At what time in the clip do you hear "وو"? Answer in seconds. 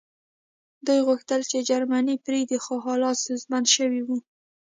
4.03-4.17